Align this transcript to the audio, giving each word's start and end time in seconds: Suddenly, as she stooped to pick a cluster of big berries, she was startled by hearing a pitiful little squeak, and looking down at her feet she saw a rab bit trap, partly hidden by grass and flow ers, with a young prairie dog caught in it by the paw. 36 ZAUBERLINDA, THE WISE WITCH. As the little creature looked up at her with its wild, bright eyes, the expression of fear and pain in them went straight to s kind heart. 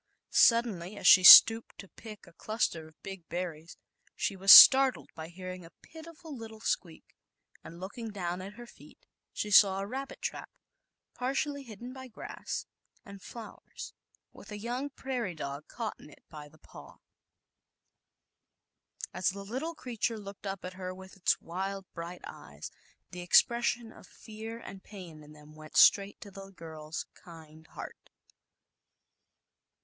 Suddenly, 0.31 0.97
as 0.97 1.05
she 1.05 1.23
stooped 1.23 1.77
to 1.77 1.87
pick 1.87 2.25
a 2.25 2.33
cluster 2.33 2.87
of 2.87 2.99
big 3.03 3.29
berries, 3.29 3.77
she 4.15 4.35
was 4.35 4.51
startled 4.51 5.11
by 5.13 5.27
hearing 5.27 5.63
a 5.63 5.69
pitiful 5.83 6.35
little 6.35 6.59
squeak, 6.59 7.15
and 7.63 7.79
looking 7.79 8.09
down 8.09 8.41
at 8.41 8.53
her 8.55 8.65
feet 8.65 8.97
she 9.31 9.51
saw 9.51 9.79
a 9.79 9.85
rab 9.85 10.07
bit 10.07 10.19
trap, 10.19 10.49
partly 11.13 11.61
hidden 11.61 11.93
by 11.93 12.07
grass 12.07 12.65
and 13.05 13.21
flow 13.21 13.61
ers, 13.69 13.93
with 14.33 14.51
a 14.51 14.57
young 14.57 14.89
prairie 14.89 15.35
dog 15.35 15.67
caught 15.67 15.99
in 15.99 16.09
it 16.09 16.23
by 16.31 16.49
the 16.49 16.57
paw. 16.57 16.97
36 19.11 19.11
ZAUBERLINDA, 19.11 19.11
THE 19.13 19.13
WISE 19.13 19.13
WITCH. 19.13 19.19
As 19.19 19.29
the 19.47 19.53
little 19.53 19.75
creature 19.75 20.17
looked 20.17 20.47
up 20.47 20.65
at 20.65 20.73
her 20.73 20.95
with 20.95 21.15
its 21.15 21.39
wild, 21.39 21.85
bright 21.93 22.21
eyes, 22.25 22.71
the 23.11 23.21
expression 23.21 23.91
of 23.91 24.07
fear 24.07 24.57
and 24.57 24.81
pain 24.83 25.21
in 25.21 25.33
them 25.33 25.53
went 25.53 25.77
straight 25.77 26.19
to 26.21 26.31
s 26.59 27.05
kind 27.13 27.67
heart. 27.67 28.09